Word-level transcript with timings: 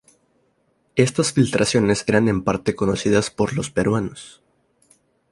Estas 0.95 1.31
filtraciones 1.31 2.03
eran 2.07 2.27
en 2.27 2.41
parte 2.43 2.75
conocidas 2.75 3.29
por 3.29 3.53
los 3.53 3.69
peruanos. 3.69 4.41